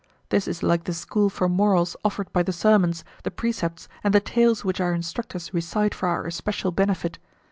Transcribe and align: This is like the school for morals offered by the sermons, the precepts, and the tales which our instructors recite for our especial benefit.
This 0.29 0.47
is 0.47 0.63
like 0.63 0.85
the 0.85 0.95
school 0.95 1.29
for 1.29 1.47
morals 1.47 1.95
offered 2.03 2.33
by 2.33 2.41
the 2.41 2.51
sermons, 2.51 3.03
the 3.21 3.29
precepts, 3.29 3.87
and 4.03 4.15
the 4.15 4.19
tales 4.19 4.65
which 4.65 4.81
our 4.81 4.95
instructors 4.95 5.53
recite 5.53 5.93
for 5.93 6.09
our 6.09 6.25
especial 6.25 6.71
benefit. 6.71 7.19